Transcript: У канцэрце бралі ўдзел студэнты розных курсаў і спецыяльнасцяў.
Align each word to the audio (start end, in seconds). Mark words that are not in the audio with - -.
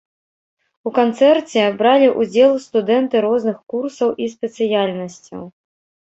У 0.89 0.91
канцэрце 0.99 1.65
бралі 1.81 2.07
ўдзел 2.21 2.55
студэнты 2.63 3.21
розных 3.25 3.57
курсаў 3.73 4.09
і 4.25 4.31
спецыяльнасцяў. 4.33 5.43